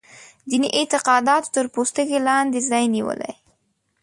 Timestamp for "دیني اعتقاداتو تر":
0.49-1.65